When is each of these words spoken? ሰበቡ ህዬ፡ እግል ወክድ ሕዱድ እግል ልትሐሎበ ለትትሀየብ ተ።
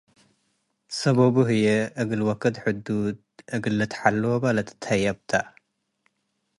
ሰበቡ 0.99 1.35
ህዬ፡ 1.49 1.63
እግል 2.01 2.21
ወክድ 2.27 2.55
ሕዱድ 2.63 3.17
እግል 3.55 3.73
ልትሐሎበ 3.79 4.43
ለትትሀየብ 4.55 5.17
ተ። 5.29 5.31